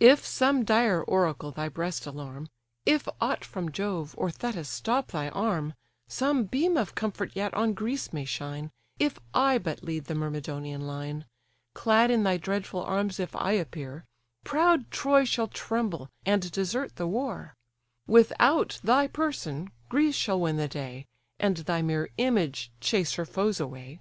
"If 0.00 0.24
some 0.24 0.64
dire 0.64 1.02
oracle 1.02 1.50
thy 1.50 1.68
breast 1.68 2.06
alarm, 2.06 2.48
If 2.86 3.06
aught 3.20 3.44
from 3.44 3.70
Jove, 3.70 4.14
or 4.16 4.30
Thetis, 4.30 4.66
stop 4.66 5.08
thy 5.08 5.28
arm, 5.28 5.74
Some 6.08 6.44
beam 6.44 6.78
of 6.78 6.94
comfort 6.94 7.32
yet 7.34 7.52
on 7.52 7.74
Greece 7.74 8.10
may 8.10 8.24
shine, 8.24 8.70
If 8.98 9.18
I 9.34 9.58
but 9.58 9.82
lead 9.82 10.06
the 10.06 10.14
Myrmidonian 10.14 10.86
line: 10.86 11.26
Clad 11.74 12.10
in 12.10 12.22
thy 12.22 12.38
dreadful 12.38 12.82
arms 12.82 13.20
if 13.20 13.36
I 13.36 13.52
appear, 13.52 14.06
Proud 14.42 14.90
Troy 14.90 15.24
shall 15.24 15.48
tremble, 15.48 16.08
and 16.24 16.50
desert 16.50 16.96
the 16.96 17.06
war; 17.06 17.54
Without 18.06 18.80
thy 18.82 19.06
person 19.06 19.70
Greece 19.90 20.14
shall 20.16 20.40
win 20.40 20.56
the 20.56 20.66
day, 20.66 21.04
And 21.38 21.58
thy 21.58 21.82
mere 21.82 22.08
image 22.16 22.70
chase 22.80 23.16
her 23.16 23.26
foes 23.26 23.60
away. 23.60 24.00